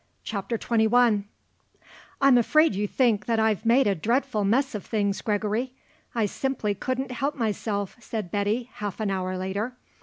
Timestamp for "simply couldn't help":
6.25-7.35